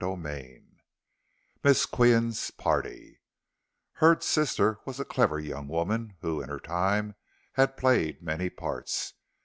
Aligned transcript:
CHAPTER 0.01 0.17
XXI 0.31 0.61
MISS 1.63 1.85
QIAN'S 1.85 2.51
PARTY 2.57 3.19
Hurd's 3.97 4.25
sister 4.25 4.79
was 4.83 4.99
a 4.99 5.05
clever 5.05 5.39
young 5.39 5.67
woman 5.67 6.15
who 6.21 6.41
in 6.41 6.49
her 6.49 6.59
time 6.59 7.13
had 7.53 7.77
played 7.77 8.19
many 8.23 8.49
parts. 8.49 9.13